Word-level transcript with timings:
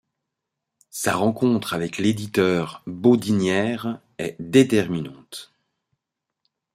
Sa 0.89 1.13
rencontre 1.13 1.75
avec 1.75 1.99
l'éditeur 1.99 2.81
Baudinière 2.87 4.01
est 4.17 4.35
déterminante. 4.39 5.53